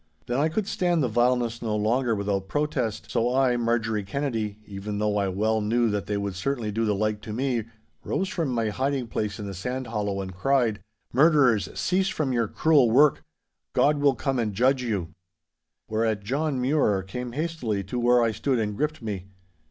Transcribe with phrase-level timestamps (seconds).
[0.25, 3.11] 'Then I could stand the vileness no longer without protest.
[3.11, 6.95] So I, Marjorie Kennedy, even though I well knew that they would certainly do the
[6.95, 7.65] like to me,
[8.03, 10.79] rose from my hiding place in the sand hollow, and cried,
[11.13, 13.21] "Murderers, cease from your cruel work.
[13.73, 15.09] God will come and judge you!"
[15.87, 19.27] 'Whereat John Mure came hastily to where I stood and gripped me.